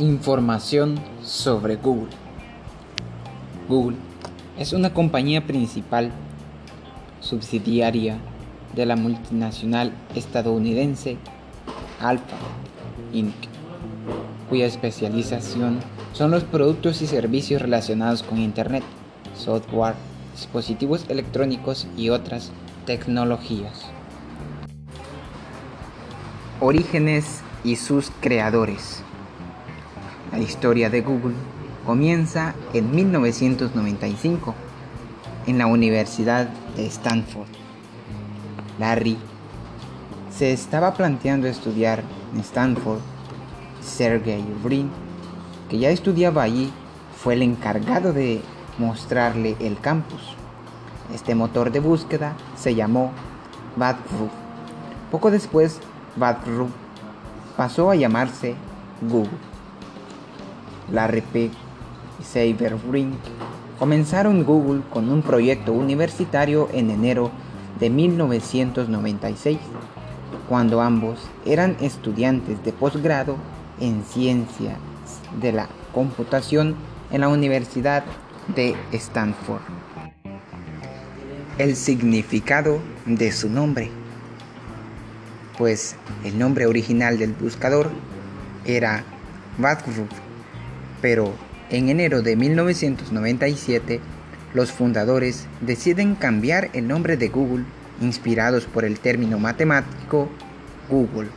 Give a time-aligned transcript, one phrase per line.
[0.00, 2.08] Información sobre Google.
[3.68, 3.98] Google
[4.58, 6.10] es una compañía principal
[7.20, 8.16] subsidiaria
[8.74, 11.18] de la multinacional estadounidense
[12.00, 12.38] Alpha
[13.12, 13.34] Inc.,
[14.48, 15.80] cuya especialización
[16.14, 18.84] son los productos y servicios relacionados con Internet,
[19.36, 19.96] software,
[20.34, 22.52] dispositivos electrónicos y otras
[22.86, 23.84] tecnologías.
[26.58, 29.02] Orígenes y sus creadores.
[30.32, 31.34] La historia de Google
[31.84, 34.54] comienza en 1995
[35.46, 37.48] en la Universidad de Stanford.
[38.78, 39.18] Larry
[40.30, 43.00] se estaba planteando estudiar en Stanford.
[43.82, 44.88] Sergey Brin,
[45.68, 46.70] que ya estudiaba allí,
[47.20, 48.40] fue el encargado de
[48.78, 50.36] mostrarle el campus.
[51.12, 53.10] Este motor de búsqueda se llamó
[53.74, 54.30] Badroof.
[55.10, 55.80] Poco después,
[56.14, 56.70] Badroof
[57.56, 58.54] pasó a llamarse
[59.02, 59.49] Google.
[60.92, 61.52] Larry Page
[62.20, 62.76] y Saber
[63.78, 67.30] comenzaron Google con un proyecto universitario en enero
[67.78, 69.58] de 1996,
[70.48, 73.36] cuando ambos eran estudiantes de posgrado
[73.80, 74.76] en ciencias
[75.40, 76.76] de la computación
[77.10, 78.04] en la Universidad
[78.54, 79.62] de Stanford.
[81.56, 83.90] El significado de su nombre,
[85.56, 87.90] pues el nombre original del buscador
[88.66, 89.04] era
[89.58, 90.29] Badroof
[91.00, 91.34] pero
[91.70, 94.00] en enero de 1997,
[94.54, 97.64] los fundadores deciden cambiar el nombre de Google
[98.00, 100.28] inspirados por el término matemático
[100.88, 101.28] Google,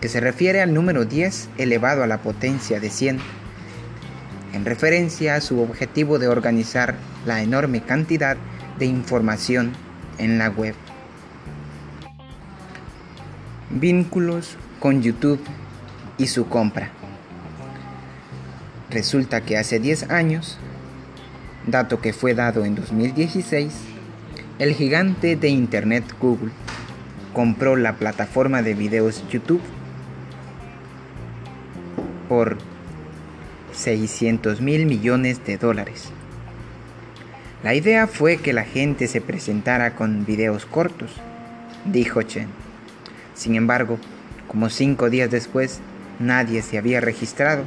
[0.00, 3.18] que se refiere al número 10 elevado a la potencia de 100,
[4.52, 8.36] en referencia a su objetivo de organizar la enorme cantidad
[8.78, 9.72] de información
[10.18, 10.74] en la web.
[13.70, 15.40] Vínculos con YouTube
[16.18, 16.90] y su compra.
[18.92, 20.58] Resulta que hace 10 años,
[21.66, 23.72] dato que fue dado en 2016,
[24.58, 26.52] el gigante de Internet Google
[27.32, 29.62] compró la plataforma de videos YouTube
[32.28, 32.58] por
[33.72, 36.10] 600 mil millones de dólares.
[37.62, 41.12] La idea fue que la gente se presentara con videos cortos,
[41.86, 42.48] dijo Chen.
[43.34, 43.98] Sin embargo,
[44.48, 45.80] como cinco días después,
[46.18, 47.64] nadie se había registrado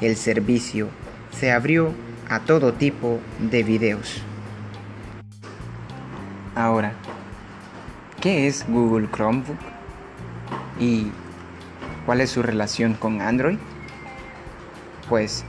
[0.00, 0.88] el servicio
[1.30, 1.92] se abrió
[2.28, 4.22] a todo tipo de videos.
[6.54, 6.92] Ahora,
[8.20, 9.56] ¿qué es Google Chromebook?
[10.78, 11.10] ¿Y
[12.06, 13.58] cuál es su relación con Android?
[15.08, 15.44] Pues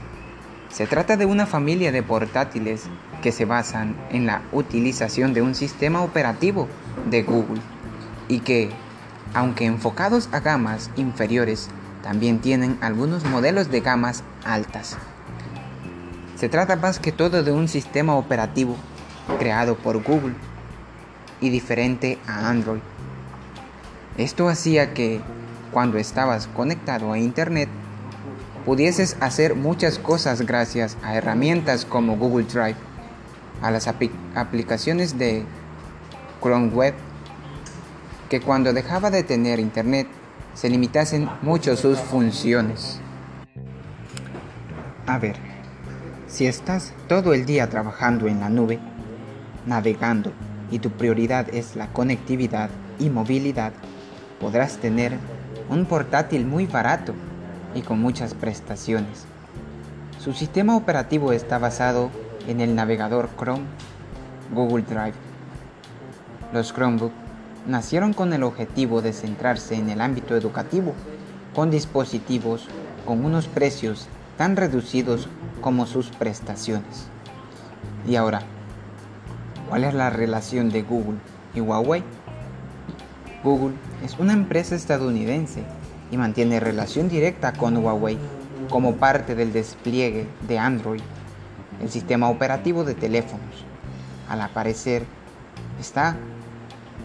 [0.70, 2.84] se trata de una familia de portátiles
[3.22, 6.68] que se basan en la utilización de un sistema operativo
[7.10, 7.60] de Google
[8.28, 8.70] y que,
[9.34, 11.68] aunque enfocados a gamas inferiores,
[12.02, 14.96] también tienen algunos modelos de gamas altas.
[16.36, 18.76] Se trata más que todo de un sistema operativo
[19.38, 20.34] creado por Google
[21.40, 22.80] y diferente a Android.
[24.16, 25.20] Esto hacía que
[25.70, 27.68] cuando estabas conectado a Internet
[28.66, 32.76] pudieses hacer muchas cosas gracias a herramientas como Google Drive,
[33.62, 33.88] a las
[34.34, 35.44] aplicaciones de
[36.40, 36.94] Chrome Web,
[38.28, 40.08] que cuando dejaba de tener Internet
[40.54, 43.00] se limitasen mucho sus funciones.
[45.06, 45.36] A ver,
[46.26, 48.78] si estás todo el día trabajando en la nube,
[49.66, 50.32] navegando
[50.70, 53.72] y tu prioridad es la conectividad y movilidad,
[54.40, 55.16] podrás tener
[55.68, 57.14] un portátil muy barato
[57.74, 59.26] y con muchas prestaciones.
[60.18, 62.10] Su sistema operativo está basado
[62.46, 63.64] en el navegador Chrome,
[64.54, 65.14] Google Drive.
[66.52, 67.12] Los Chromebook
[67.66, 70.94] nacieron con el objetivo de centrarse en el ámbito educativo,
[71.54, 72.68] con dispositivos
[73.04, 75.28] con unos precios tan reducidos
[75.60, 77.06] como sus prestaciones.
[78.06, 78.42] Y ahora,
[79.68, 81.18] ¿cuál es la relación de Google
[81.54, 82.02] y Huawei?
[83.44, 83.74] Google
[84.04, 85.64] es una empresa estadounidense
[86.10, 88.18] y mantiene relación directa con Huawei
[88.68, 91.02] como parte del despliegue de Android,
[91.80, 93.64] el sistema operativo de teléfonos.
[94.28, 95.04] Al aparecer,
[95.80, 96.16] está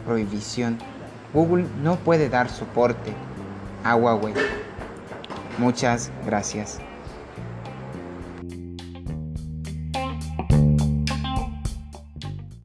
[0.08, 0.80] prohibición,
[1.34, 3.14] Google no puede dar soporte
[3.84, 4.34] a Huawei.
[5.60, 6.80] Muchas gracias.